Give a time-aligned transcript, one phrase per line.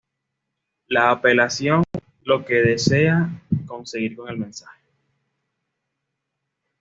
[0.87, 1.83] La apelación:
[2.23, 3.29] lo que se desea
[3.67, 4.81] conseguir con el mensaje.